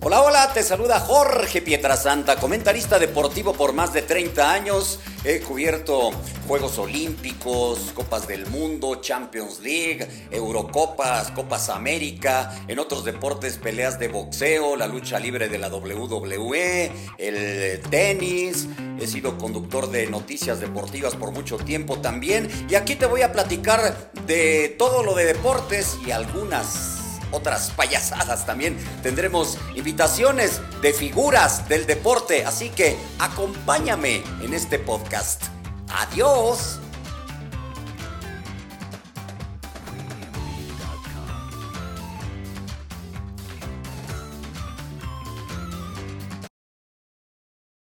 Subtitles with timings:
[0.00, 5.00] Hola, hola, te saluda Jorge Pietrasanta, comentarista deportivo por más de 30 años.
[5.24, 6.12] He cubierto
[6.46, 14.06] Juegos Olímpicos, Copas del Mundo, Champions League, Eurocopas, Copas América, en otros deportes peleas de
[14.06, 18.68] boxeo, la lucha libre de la WWE, el tenis.
[19.00, 22.48] He sido conductor de noticias deportivas por mucho tiempo también.
[22.70, 28.46] Y aquí te voy a platicar de todo lo de deportes y algunas otras payasadas
[28.46, 28.76] también.
[29.02, 35.44] Tendremos invitaciones de figuras del deporte, así que acompáñame en este podcast.
[35.88, 36.80] Adiós.